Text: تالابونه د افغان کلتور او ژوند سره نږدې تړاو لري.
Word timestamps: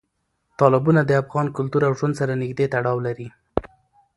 تالابونه 0.59 1.01
د 1.05 1.11
افغان 1.21 1.47
کلتور 1.57 1.81
او 1.87 1.93
ژوند 1.99 2.13
سره 2.19 2.39
نږدې 2.41 2.65
تړاو 2.73 2.97
لري. 3.07 3.27